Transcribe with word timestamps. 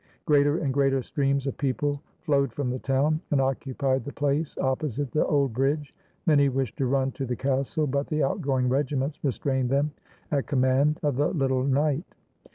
Greater 0.25 0.57
and 0.57 0.73
greater 0.73 1.03
streams 1.03 1.45
of 1.45 1.55
people 1.59 2.01
flowed 2.21 2.51
from 2.51 2.71
the 2.71 2.79
town, 2.79 3.21
and 3.29 3.39
occupied 3.39 4.03
the 4.03 4.11
place 4.11 4.57
opposite 4.57 5.11
the 5.11 5.23
old 5.27 5.53
bridge. 5.53 5.93
Many 6.25 6.49
wished 6.49 6.77
to 6.77 6.87
run 6.87 7.11
to 7.11 7.25
the 7.27 7.35
castle; 7.35 7.85
but 7.85 8.07
the 8.07 8.23
outgoing 8.23 8.67
regiments 8.67 9.23
re 9.23 9.29
strained 9.29 9.69
them, 9.69 9.91
at 10.31 10.47
command 10.47 10.99
of 11.03 11.17
the 11.17 11.27
little 11.27 11.63
knight. 11.63 12.15